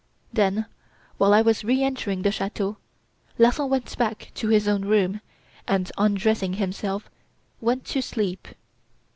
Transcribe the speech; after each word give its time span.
Then, 0.33 0.65
while 1.19 1.31
I 1.31 1.43
was 1.43 1.63
re 1.63 1.83
entering 1.83 2.23
the 2.23 2.31
chateau, 2.31 2.77
Larsan 3.37 3.69
went 3.69 3.95
back 3.99 4.31
to 4.33 4.47
his 4.49 4.67
own 4.67 4.83
room 4.83 5.21
and, 5.67 5.91
undressing 5.95 6.53
himself, 6.53 7.07
went 7.59 7.85
to 7.85 8.01
sleep. 8.01 8.47